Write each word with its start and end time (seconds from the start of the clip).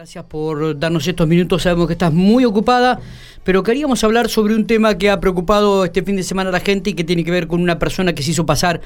Gracias 0.00 0.24
por 0.24 0.78
darnos 0.78 1.06
estos 1.06 1.28
minutos, 1.28 1.64
sabemos 1.64 1.86
que 1.86 1.92
estás 1.92 2.10
muy 2.10 2.46
ocupada, 2.46 2.98
pero 3.44 3.62
queríamos 3.62 4.02
hablar 4.02 4.30
sobre 4.30 4.54
un 4.54 4.66
tema 4.66 4.96
que 4.96 5.10
ha 5.10 5.20
preocupado 5.20 5.84
este 5.84 6.02
fin 6.02 6.16
de 6.16 6.22
semana 6.22 6.48
a 6.48 6.52
la 6.54 6.60
gente 6.60 6.88
y 6.88 6.94
que 6.94 7.04
tiene 7.04 7.22
que 7.22 7.30
ver 7.30 7.46
con 7.46 7.60
una 7.60 7.78
persona 7.78 8.14
que 8.14 8.22
se 8.22 8.30
hizo 8.30 8.46
pasar 8.46 8.80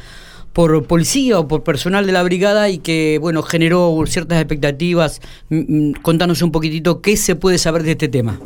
por 0.52 0.88
policía 0.88 1.38
o 1.38 1.46
por 1.46 1.62
personal 1.62 2.04
de 2.04 2.10
la 2.10 2.24
brigada 2.24 2.68
y 2.68 2.78
que, 2.78 3.18
bueno, 3.20 3.42
generó 3.42 3.96
ciertas 4.06 4.40
expectativas. 4.40 5.20
Mm, 5.50 5.90
mm, 5.90 5.92
contanos 6.02 6.42
un 6.42 6.50
poquitito 6.50 7.00
qué 7.00 7.16
se 7.16 7.36
puede 7.36 7.58
saber 7.58 7.84
de 7.84 7.92
este 7.92 8.08
tema. 8.08 8.40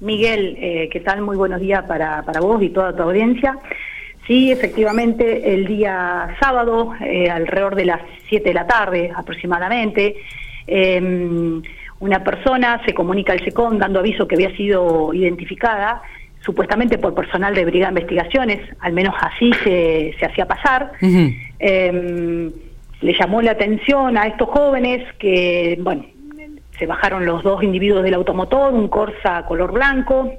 Miguel, 0.00 0.58
eh, 0.60 0.90
¿qué 0.92 1.00
tal? 1.00 1.22
Muy 1.22 1.38
buenos 1.38 1.62
días 1.62 1.82
para, 1.86 2.22
para 2.26 2.40
vos 2.40 2.62
y 2.62 2.68
toda 2.68 2.94
tu 2.94 3.04
audiencia. 3.04 3.56
Sí, 4.26 4.52
efectivamente, 4.52 5.54
el 5.54 5.66
día 5.66 6.36
sábado, 6.40 6.92
eh, 7.00 7.30
alrededor 7.30 7.74
de 7.74 7.86
las 7.86 8.02
7 8.28 8.50
de 8.50 8.54
la 8.54 8.66
tarde 8.66 9.10
aproximadamente, 9.16 10.16
eh, 10.70 11.60
una 12.00 12.24
persona 12.24 12.80
se 12.86 12.94
comunica 12.94 13.32
al 13.32 13.44
SECON 13.44 13.78
dando 13.78 13.98
aviso 13.98 14.26
que 14.26 14.36
había 14.36 14.56
sido 14.56 15.12
identificada 15.12 16.02
supuestamente 16.40 16.96
por 16.96 17.14
personal 17.14 17.54
de 17.54 17.64
Brigada 17.66 17.92
de 17.92 18.00
Investigaciones, 18.00 18.60
al 18.80 18.92
menos 18.94 19.14
así 19.20 19.52
se, 19.62 20.14
se 20.18 20.26
hacía 20.26 20.46
pasar. 20.46 20.92
Em, 21.58 22.50
le 23.02 23.12
llamó 23.18 23.42
la 23.42 23.52
atención 23.52 24.16
a 24.16 24.26
estos 24.26 24.48
jóvenes 24.48 25.06
que, 25.18 25.78
bueno, 25.80 26.06
se 26.78 26.86
bajaron 26.86 27.26
los 27.26 27.42
dos 27.42 27.62
individuos 27.62 28.02
del 28.02 28.14
automotor, 28.14 28.72
un 28.72 28.88
Corsa 28.88 29.44
color 29.46 29.72
blanco. 29.72 30.32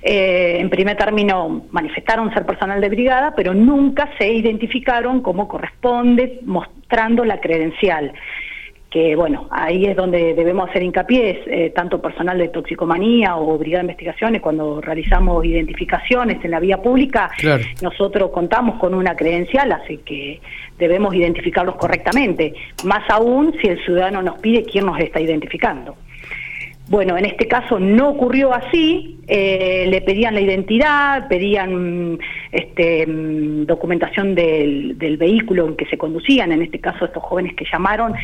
Eh, 0.00 0.56
en 0.60 0.70
primer 0.70 0.96
término 0.96 1.66
manifestaron 1.70 2.32
ser 2.32 2.46
personal 2.46 2.80
de 2.80 2.88
brigada, 2.88 3.34
pero 3.34 3.52
nunca 3.52 4.08
se 4.16 4.32
identificaron 4.32 5.20
como 5.20 5.48
corresponde 5.48 6.40
mostrando 6.46 7.24
la 7.24 7.40
credencial 7.40 8.14
que 8.90 9.14
bueno, 9.16 9.46
ahí 9.50 9.84
es 9.84 9.96
donde 9.96 10.34
debemos 10.34 10.70
hacer 10.70 10.82
hincapié, 10.82 11.42
eh, 11.46 11.70
tanto 11.74 12.00
personal 12.00 12.38
de 12.38 12.48
toxicomanía 12.48 13.36
o 13.36 13.58
brigada 13.58 13.82
de 13.82 13.88
investigaciones, 13.88 14.40
cuando 14.40 14.80
realizamos 14.80 15.44
identificaciones 15.44 16.42
en 16.42 16.50
la 16.50 16.60
vía 16.60 16.80
pública, 16.80 17.30
nosotros 17.82 18.30
contamos 18.30 18.78
con 18.78 18.94
una 18.94 19.14
credencial, 19.14 19.72
así 19.72 19.98
que 19.98 20.40
debemos 20.78 21.14
identificarlos 21.14 21.76
correctamente, 21.76 22.54
más 22.84 23.02
aún 23.10 23.54
si 23.60 23.68
el 23.68 23.84
ciudadano 23.84 24.22
nos 24.22 24.38
pide 24.40 24.64
quién 24.64 24.86
nos 24.86 24.98
está 24.98 25.20
identificando. 25.20 25.94
Bueno, 26.88 27.18
en 27.18 27.26
este 27.26 27.46
caso 27.46 27.78
no 27.78 28.08
ocurrió 28.08 28.54
así, 28.54 29.18
eh, 29.26 29.84
le 29.90 30.00
pedían 30.00 30.32
la 30.32 30.40
identidad, 30.40 31.28
pedían 31.28 32.18
este, 32.50 33.06
mm, 33.06 33.66
documentación 33.66 34.34
del, 34.34 34.96
vehículo 35.18 35.68
en 35.68 35.76
que 35.76 35.84
se 35.84 35.98
conducían, 35.98 36.50
en 36.50 36.62
este 36.62 36.78
caso 36.78 37.04
estos 37.04 37.22
jóvenes 37.22 37.54
que 37.54 37.66
llamaron 37.70 38.14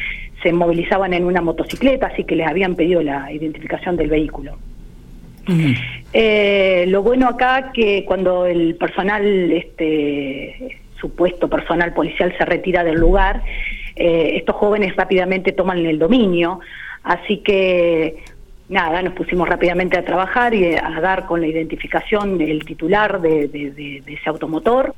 se 0.45 0.53
movilizaban 0.53 1.15
en 1.15 1.25
una 1.25 1.41
motocicleta, 1.41 2.09
así 2.09 2.25
que 2.25 2.37
les 2.37 2.47
habían 2.47 2.77
pedido 2.77 3.03
la 3.03 3.33
identificación 3.33 3.97
del 3.97 4.11
vehículo. 4.11 4.59
Eh, 6.13 6.85
lo 6.89 7.03
bueno 7.03 7.29
acá 7.29 7.73
que 7.73 8.05
cuando 8.05 8.47
el 8.47 8.77
personal, 8.77 9.25
este 9.51 10.79
supuesto 11.01 11.49
personal 11.49 11.93
policial 11.95 12.35
se 12.37 12.45
retira 12.45 12.85
del 12.85 12.97
lugar, 12.97 13.43
eh, 13.97 14.33
estos 14.37 14.55
jóvenes 14.57 14.95
rápidamente 14.97 15.53
toman 15.53 15.79
el 15.79 15.99
dominio, 15.99 16.61
así 17.03 17.39
que 17.39 18.17
nada, 18.69 19.01
nos 19.01 19.15
pusimos 19.15 19.49
rápidamente 19.49 19.99
a 19.99 20.05
trabajar 20.05 20.55
y 20.55 20.75
a 20.75 21.01
dar 21.01 21.25
con 21.25 21.41
la 21.41 21.47
identificación 21.47 22.37
del 22.37 22.65
titular 22.65 23.21
de, 23.21 24.03
ese 24.07 24.29
automotor. 24.29 24.95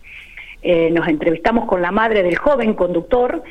Eh, 0.62 0.90
nos 0.90 1.06
entrevistamos 1.06 1.66
con 1.66 1.82
la 1.82 1.92
madre 1.92 2.24
del 2.24 2.36
joven 2.36 2.74
conductor 2.74 3.44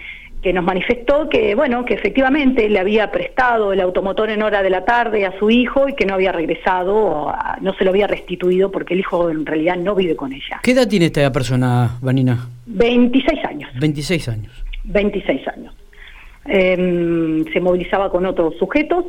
que 0.45 0.53
nos 0.53 0.63
manifestó 0.63 1.27
que, 1.27 1.55
bueno, 1.55 1.83
que 1.85 1.95
efectivamente 1.95 2.69
le 2.69 2.77
había 2.77 3.09
prestado 3.09 3.73
el 3.73 3.81
automotor 3.81 4.29
en 4.29 4.43
hora 4.43 4.61
de 4.61 4.69
la 4.69 4.85
tarde 4.85 5.25
a 5.25 5.35
su 5.39 5.49
hijo 5.49 5.89
y 5.89 5.95
que 5.95 6.05
no 6.05 6.13
había 6.13 6.31
regresado, 6.31 7.33
no 7.61 7.73
se 7.73 7.83
lo 7.83 7.89
había 7.89 8.05
restituido 8.05 8.69
porque 8.69 8.93
el 8.93 8.99
hijo 8.99 9.31
en 9.31 9.43
realidad 9.43 9.75
no 9.75 9.95
vive 9.95 10.15
con 10.15 10.31
ella. 10.33 10.59
¿Qué 10.61 10.73
edad 10.73 10.87
tiene 10.87 11.07
esta 11.07 11.31
persona, 11.31 11.97
Vanina? 11.99 12.47
26 12.67 13.43
años. 13.43 13.71
26 13.79 14.29
años. 14.29 14.53
26 14.83 15.47
años. 15.47 15.73
Em, 16.45 17.43
se 17.51 17.59
movilizaba 17.59 18.11
con 18.11 18.27
otros 18.27 18.55
sujetos 18.59 19.05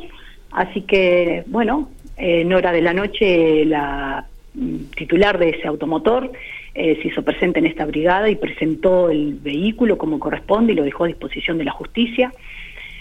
Así 0.51 0.81
que, 0.81 1.43
bueno, 1.47 1.89
en 2.17 2.51
hora 2.51 2.71
de 2.71 2.81
la 2.81 2.93
noche 2.93 3.65
la 3.65 4.25
titular 4.95 5.37
de 5.37 5.49
ese 5.49 5.67
automotor 5.67 6.31
eh, 6.73 6.99
se 7.01 7.07
hizo 7.07 7.23
presente 7.23 7.59
en 7.59 7.65
esta 7.65 7.85
brigada 7.85 8.29
y 8.29 8.35
presentó 8.35 9.09
el 9.09 9.35
vehículo 9.35 9.97
como 9.97 10.19
corresponde 10.19 10.73
y 10.73 10.75
lo 10.75 10.83
dejó 10.83 11.05
a 11.05 11.07
disposición 11.07 11.57
de 11.57 11.65
la 11.65 11.71
justicia. 11.71 12.31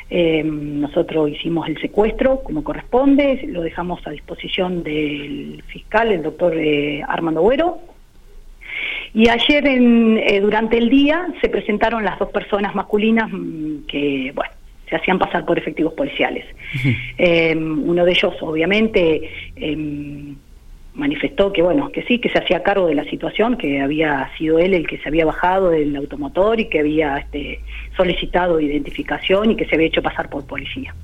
Eh, 0.09 0.43
nosotros 0.45 1.31
hicimos 1.31 1.69
el 1.69 1.81
secuestro 1.81 2.43
como 2.43 2.63
corresponde, 2.63 3.45
lo 3.49 3.63
dejamos 3.63 4.07
a 4.07 4.11
disposición 4.11 4.83
del 4.83 5.63
fiscal, 5.67 6.13
el 6.13 6.23
doctor 6.23 6.57
eh, 6.57 7.03
Armando 7.07 7.43
Güero. 7.43 7.79
Y 9.15 9.29
ayer 9.29 9.67
en, 9.67 10.43
durante 10.43 10.79
el 10.79 10.89
día 10.91 11.27
se 11.41 11.49
presentaron 11.49 12.05
las 12.05 12.19
dos 12.19 12.31
personas 12.31 12.75
masculinas 12.75 13.31
mm, 13.33 13.87
que, 13.89 14.33
bueno, 14.35 14.53
se 14.89 14.97
hacían 14.97 15.19
pasar 15.19 15.45
por 15.45 15.59
efectivos 15.59 15.95
policiales. 15.95 16.45
Em, 17.19 17.89
uno 17.89 18.05
de 18.05 18.13
ellos, 18.13 18.35
obviamente, 18.41 19.31
em, 19.57 20.37
manifestó 20.97 21.53
que 21.53 21.63
bueno, 21.63 21.91
que 21.91 22.03
sí, 22.03 22.19
que 22.19 22.31
se 22.31 22.39
hacía 22.39 22.63
cargo 22.63 22.87
de 22.87 22.95
la 22.95 23.05
situación, 23.05 23.57
que 23.57 23.81
había 23.81 24.31
sido 24.39 24.59
él 24.59 24.75
el 24.75 24.87
que 24.87 24.99
se 24.99 25.09
había 25.09 25.27
bajado 25.27 25.71
del 25.71 25.95
automotor 25.95 26.59
y 26.59 26.69
que 26.69 26.81
había 26.81 27.19
este, 27.19 27.61
solicitado 27.97 28.61
identificación 28.61 29.51
y 29.53 29.57
que 29.57 29.67
se 29.67 29.75
había 29.75 29.89
hecho 29.89 30.03
pasar 30.03 30.29
por 30.31 30.47
policía. 30.47 30.95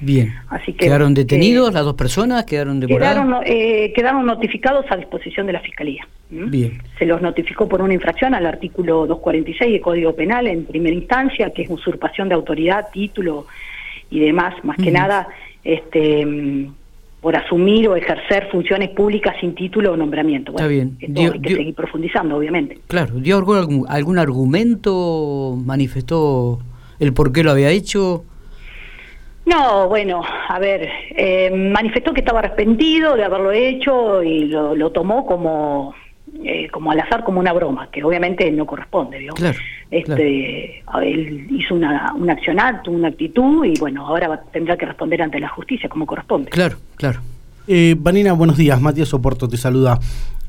Bien. 0.00 0.34
Así 0.50 0.72
que, 0.74 0.84
¿Quedaron 0.84 1.14
detenidos 1.14 1.72
las 1.72 1.84
dos 1.84 1.94
personas? 1.94 2.44
¿Quedaron 2.44 2.78
Quedaron, 2.80 3.36
eh, 3.46 3.92
quedaron 3.94 4.26
notificados 4.26 4.84
a 4.90 4.96
disposición 4.96 5.46
de 5.46 5.54
la 5.54 5.60
Fiscalía. 5.60 6.06
Bien. 6.28 6.82
Se 6.98 7.06
los 7.06 7.22
notificó 7.22 7.68
por 7.68 7.80
una 7.80 7.94
infracción 7.94 8.34
al 8.34 8.44
artículo 8.44 9.06
246 9.06 9.72
del 9.72 9.80
Código 9.80 10.14
Penal 10.14 10.46
en 10.46 10.66
primera 10.66 10.94
instancia, 10.94 11.50
que 11.50 11.62
es 11.62 11.70
usurpación 11.70 12.28
de 12.28 12.34
autoridad, 12.34 12.88
título 12.92 13.46
y 14.10 14.20
demás, 14.20 14.54
más 14.62 14.76
que 14.76 14.90
nada 14.90 15.28
este 15.62 16.26
por 17.24 17.34
asumir 17.38 17.88
o 17.88 17.96
ejercer 17.96 18.50
funciones 18.52 18.90
públicas 18.90 19.34
sin 19.40 19.54
título 19.54 19.92
o 19.92 19.96
nombramiento. 19.96 20.52
Está 20.52 20.66
bien. 20.66 20.98
hay 21.00 21.40
que 21.40 21.54
seguir 21.56 21.74
profundizando, 21.74 22.36
obviamente. 22.36 22.80
Claro. 22.86 23.14
¿Dio 23.14 23.38
algún, 23.38 23.86
algún 23.88 24.18
argumento? 24.18 25.56
¿Manifestó 25.56 26.58
el 27.00 27.14
por 27.14 27.32
qué 27.32 27.42
lo 27.42 27.52
había 27.52 27.70
hecho? 27.70 28.26
No, 29.46 29.88
bueno, 29.88 30.20
a 30.22 30.58
ver, 30.58 30.86
eh, 31.16 31.50
manifestó 31.50 32.12
que 32.12 32.20
estaba 32.20 32.40
arrepentido 32.40 33.16
de 33.16 33.24
haberlo 33.24 33.52
hecho 33.52 34.22
y 34.22 34.44
lo, 34.44 34.90
tomó 34.92 35.24
como 35.24 35.94
eh, 36.42 36.68
como 36.70 36.90
al 36.90 37.00
azar, 37.00 37.24
como 37.24 37.40
una 37.40 37.52
broma, 37.52 37.88
que 37.90 38.02
obviamente 38.02 38.50
no 38.50 38.66
corresponde, 38.66 39.18
¿vio? 39.18 39.34
este, 39.90 40.82
Él 41.02 41.46
hizo 41.50 41.74
una, 41.74 42.12
un 42.14 42.28
accionato, 42.30 42.90
una 42.90 43.08
actitud 43.08 43.64
y 43.64 43.78
bueno, 43.78 44.06
ahora 44.06 44.42
tendrá 44.52 44.76
que 44.76 44.86
responder 44.86 45.22
ante 45.22 45.38
la 45.38 45.48
justicia 45.48 45.88
como 45.88 46.06
corresponde. 46.06 46.50
Claro, 46.50 46.76
claro. 46.96 47.20
Eh, 47.66 47.94
Vanina, 47.98 48.32
buenos 48.32 48.56
días. 48.56 48.80
Matías 48.80 49.08
Soporto 49.08 49.48
te 49.48 49.56
saluda. 49.56 49.98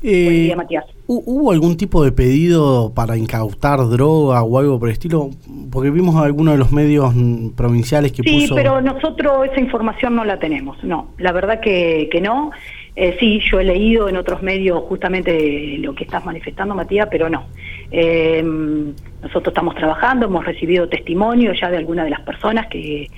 Eh, 0.02 0.24
Buen 0.24 0.44
día, 0.44 0.56
Matías. 0.56 0.84
¿Hubo 1.06 1.52
algún 1.52 1.76
tipo 1.76 2.04
de 2.04 2.12
pedido 2.12 2.92
para 2.94 3.16
incautar 3.16 3.78
droga 3.88 4.42
o 4.42 4.58
algo 4.58 4.78
por 4.78 4.88
el 4.88 4.92
estilo? 4.92 5.30
Porque 5.70 5.90
vimos 5.90 6.16
algunos 6.16 6.54
de 6.54 6.58
los 6.58 6.72
medios 6.72 7.14
provinciales 7.56 8.12
que 8.12 8.22
sí, 8.22 8.40
puso... 8.42 8.54
pero 8.54 8.80
nosotros 8.82 9.46
esa 9.50 9.60
información 9.60 10.14
no 10.14 10.24
la 10.24 10.38
tenemos, 10.38 10.82
no. 10.84 11.08
La 11.18 11.32
verdad 11.32 11.60
que, 11.60 12.08
que 12.10 12.20
no. 12.20 12.50
Eh, 12.96 13.14
sí, 13.20 13.40
yo 13.50 13.60
he 13.60 13.64
leído 13.64 14.08
en 14.08 14.16
otros 14.16 14.42
medios 14.42 14.82
justamente 14.84 15.76
lo 15.78 15.94
que 15.94 16.04
estás 16.04 16.24
manifestando, 16.24 16.74
Matías, 16.74 17.08
pero 17.10 17.28
no. 17.28 17.46
Eh, 17.90 18.42
nosotros 18.42 19.48
estamos 19.48 19.74
trabajando, 19.74 20.26
hemos 20.26 20.46
recibido 20.46 20.88
testimonio 20.88 21.52
ya 21.52 21.70
de 21.70 21.76
algunas 21.76 22.06
de 22.06 22.10
las 22.10 22.22
personas 22.22 22.68
que, 22.68 23.08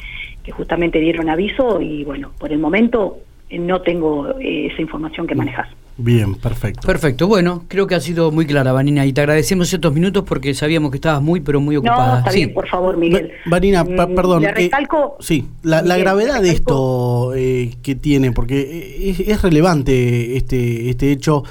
que 0.42 0.50
justamente 0.50 0.98
dieron 0.98 1.30
aviso 1.30 1.80
y 1.80 2.02
bueno, 2.04 2.32
por 2.38 2.50
el 2.50 2.58
momento 2.58 3.18
no 3.50 3.80
tengo 3.82 4.38
eh, 4.40 4.66
esa 4.72 4.82
información 4.82 5.26
que 5.26 5.34
manejas. 5.34 5.68
Bien, 6.00 6.36
perfecto. 6.36 6.86
Perfecto, 6.86 7.26
bueno, 7.26 7.64
creo 7.66 7.88
que 7.88 7.96
ha 7.96 8.00
sido 8.00 8.30
muy 8.30 8.46
clara, 8.46 8.70
Vanina, 8.70 9.04
y 9.04 9.12
te 9.12 9.20
agradecemos 9.20 9.72
estos 9.72 9.92
minutos 9.92 10.22
porque 10.24 10.54
sabíamos 10.54 10.92
que 10.92 10.98
estabas 10.98 11.20
muy, 11.20 11.40
pero 11.40 11.60
muy 11.60 11.76
ocupada. 11.76 12.12
No, 12.12 12.18
está 12.18 12.30
bien, 12.30 12.54
por 12.54 12.68
favor, 12.68 12.96
Miguel. 12.96 13.32
Vanina, 13.46 13.82
mm, 13.82 14.14
perdón. 14.14 14.42
Le 14.42 14.48
eh, 14.48 14.54
recalco... 14.54 15.16
sí, 15.18 15.48
la, 15.62 15.82
gravedad 15.82 16.40
de 16.40 16.50
esto 16.50 17.34
eh, 17.34 17.74
que 17.82 17.96
tiene, 17.96 18.30
porque 18.30 19.16
es, 19.26 19.42
relevante 19.42 20.36
este, 20.36 20.88
este 20.88 21.10
hecho. 21.10 21.42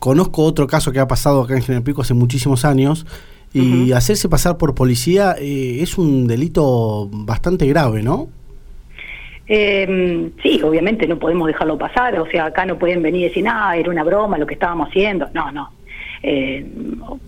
conozco 0.00 0.42
otro 0.42 0.66
caso 0.66 0.90
que 0.90 0.98
ha 0.98 1.06
pasado 1.06 1.42
acá 1.42 1.54
en 1.54 1.62
General 1.62 1.84
Pico 1.84 2.02
hace 2.02 2.14
muchísimos 2.14 2.64
años, 2.64 3.06
y 3.54 3.92
hacerse 3.92 4.28
pasar 4.28 4.58
por 4.58 4.74
policía 4.74 5.36
es 5.38 5.96
un 5.96 6.26
delito 6.26 7.08
bastante 7.12 7.66
grave, 7.66 8.02
¿no? 8.02 8.28
Eh, 9.48 10.30
sí, 10.42 10.60
obviamente 10.62 11.06
no 11.06 11.18
podemos 11.18 11.46
dejarlo 11.46 11.78
pasar, 11.78 12.18
o 12.18 12.26
sea, 12.26 12.46
acá 12.46 12.66
no 12.66 12.78
pueden 12.78 13.02
venir 13.02 13.22
y 13.22 13.28
decir, 13.28 13.46
ah, 13.48 13.74
era 13.76 13.90
una 13.90 14.04
broma 14.04 14.36
lo 14.36 14.46
que 14.46 14.54
estábamos 14.54 14.88
haciendo. 14.88 15.28
No, 15.32 15.50
no. 15.50 15.70
Eh, 16.22 16.66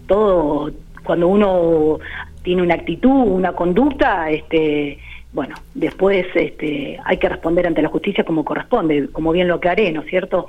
todo, 0.07 0.71
cuando 1.03 1.29
uno 1.29 1.99
tiene 2.43 2.63
una 2.63 2.75
actitud, 2.75 3.11
una 3.11 3.53
conducta, 3.53 4.31
este, 4.31 4.99
bueno, 5.33 5.55
después 5.75 6.27
este, 6.35 6.99
hay 7.05 7.17
que 7.17 7.29
responder 7.29 7.67
ante 7.67 7.83
la 7.83 7.89
justicia 7.89 8.25
como 8.25 8.45
corresponde, 8.45 9.09
como 9.13 9.33
bien 9.33 9.49
lo 9.49 9.55
aclaré, 9.55 9.91
¿no 9.93 10.03
es 10.03 10.09
cierto? 10.09 10.49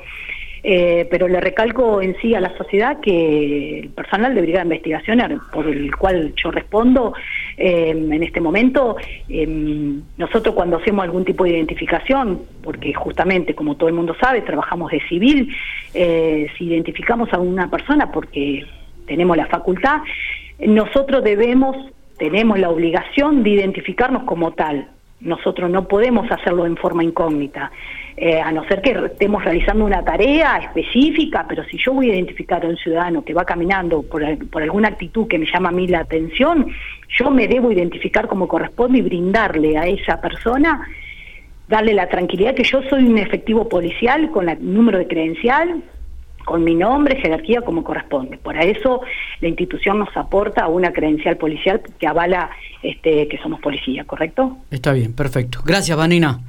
Eh, 0.63 1.07
pero 1.09 1.27
le 1.27 1.41
recalco 1.41 2.01
en 2.01 2.15
sí 2.21 2.35
a 2.35 2.39
la 2.39 2.55
sociedad 2.55 2.99
que 2.99 3.79
el 3.79 3.89
personal 3.89 4.35
de 4.35 4.41
Brigada 4.41 4.63
de 4.63 4.75
Investigación, 4.75 5.41
por 5.51 5.67
el 5.67 5.95
cual 5.95 6.33
yo 6.35 6.51
respondo 6.51 7.13
eh, 7.63 7.91
en 7.91 8.23
este 8.23 8.41
momento, 8.41 8.95
em, 9.29 10.01
nosotros 10.17 10.55
cuando 10.55 10.77
hacemos 10.77 11.03
algún 11.03 11.23
tipo 11.23 11.43
de 11.43 11.51
identificación, 11.51 12.41
porque 12.63 12.91
justamente, 12.93 13.53
como 13.53 13.75
todo 13.77 13.87
el 13.87 13.93
mundo 13.93 14.15
sabe, 14.19 14.41
trabajamos 14.41 14.91
de 14.91 14.99
civil, 15.07 15.55
eh, 15.93 16.47
si 16.57 16.65
identificamos 16.65 17.31
a 17.33 17.39
una 17.39 17.69
persona 17.69 18.11
porque 18.11 18.65
tenemos 19.05 19.37
la 19.37 19.45
facultad, 19.45 20.01
nosotros 20.59 21.23
debemos, 21.23 21.77
tenemos 22.17 22.57
la 22.57 22.69
obligación 22.69 23.43
de 23.43 23.51
identificarnos 23.51 24.23
como 24.23 24.53
tal. 24.53 24.87
Nosotros 25.21 25.69
no 25.69 25.87
podemos 25.87 26.29
hacerlo 26.31 26.65
en 26.65 26.75
forma 26.77 27.03
incógnita. 27.03 27.71
Eh, 28.17 28.39
a 28.39 28.51
no 28.51 28.63
ser 28.65 28.81
que 28.81 28.91
estemos 28.91 29.43
realizando 29.43 29.85
una 29.85 30.03
tarea 30.03 30.57
específica, 30.57 31.45
pero 31.47 31.63
si 31.65 31.77
yo 31.77 31.93
voy 31.93 32.11
a 32.11 32.13
identificar 32.13 32.63
a 32.63 32.67
un 32.67 32.77
ciudadano 32.77 33.23
que 33.23 33.33
va 33.33 33.45
caminando 33.45 34.03
por, 34.03 34.21
por 34.49 34.61
alguna 34.61 34.89
actitud 34.89 35.27
que 35.27 35.39
me 35.39 35.45
llama 35.45 35.69
a 35.69 35.71
mí 35.71 35.87
la 35.87 35.99
atención, 35.99 36.67
yo 37.17 37.31
me 37.31 37.47
debo 37.47 37.71
identificar 37.71 38.27
como 38.27 38.47
corresponde 38.47 38.99
y 38.99 39.01
brindarle 39.01 39.77
a 39.77 39.87
esa 39.87 40.19
persona, 40.19 40.87
darle 41.67 41.93
la 41.93 42.09
tranquilidad 42.09 42.53
que 42.53 42.63
yo 42.63 42.81
soy 42.89 43.05
un 43.05 43.17
efectivo 43.17 43.69
policial 43.69 44.29
con 44.31 44.49
el 44.49 44.73
número 44.73 44.97
de 44.97 45.07
credencial, 45.07 45.81
con 46.45 46.63
mi 46.63 46.75
nombre, 46.75 47.19
jerarquía 47.21 47.61
como 47.61 47.83
corresponde. 47.83 48.37
Por 48.37 48.57
eso 48.57 49.01
la 49.39 49.47
institución 49.47 49.99
nos 49.99 50.15
aporta 50.15 50.67
una 50.67 50.91
credencial 50.91 51.37
policial 51.37 51.81
que 51.99 52.07
avala 52.07 52.49
este, 52.83 53.27
que 53.27 53.37
somos 53.37 53.59
policía, 53.61 54.03
¿correcto? 54.05 54.57
Está 54.69 54.93
bien, 54.93 55.13
perfecto. 55.13 55.59
Gracias, 55.65 55.97
Vanina. 55.97 56.39